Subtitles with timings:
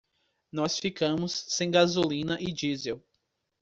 [0.51, 3.05] Nós ficamos sem gasolina e diesel.